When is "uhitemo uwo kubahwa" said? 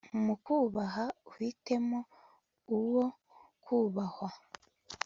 1.31-4.29